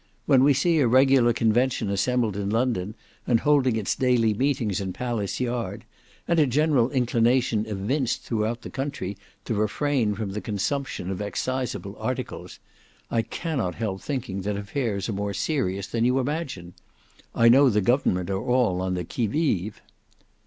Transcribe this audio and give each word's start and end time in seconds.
When 0.25 0.43
we 0.43 0.55
see 0.55 0.79
a 0.79 0.87
regular 0.87 1.31
Convention 1.31 1.91
assembled 1.91 2.35
in 2.35 2.49
London 2.49 2.95
and 3.27 3.41
holding 3.41 3.75
its 3.75 3.95
daily 3.95 4.33
meetings 4.33 4.81
in 4.81 4.93
Palace 4.93 5.39
Yard; 5.39 5.85
and 6.27 6.39
a 6.39 6.47
general 6.47 6.89
inclination 6.89 7.67
evinced 7.67 8.23
throughout 8.23 8.63
the 8.63 8.71
country 8.71 9.15
to 9.45 9.53
refrain 9.53 10.15
from 10.15 10.31
the 10.31 10.41
consumption 10.41 11.11
of 11.11 11.19
exciseable 11.21 11.95
articles, 11.99 12.57
I 13.11 13.21
cannot 13.21 13.75
help 13.75 14.01
thinking 14.01 14.41
that 14.41 14.57
affairs 14.57 15.07
are 15.07 15.13
more 15.13 15.35
serious 15.35 15.85
than 15.85 16.03
you 16.03 16.17
imagine. 16.17 16.73
I 17.35 17.47
know 17.47 17.69
the 17.69 17.79
government 17.79 18.31
are 18.31 18.41
all 18.43 18.81
on 18.81 18.95
the 18.95 19.05
'qui 19.05 19.27
vive. 19.27 19.81